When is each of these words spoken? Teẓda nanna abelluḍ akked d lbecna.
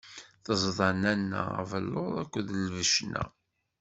Teẓda 0.45 0.89
nanna 1.01 1.43
abelluḍ 1.61 2.13
akked 2.23 2.45
d 2.47 2.49
lbecna. 2.67 3.23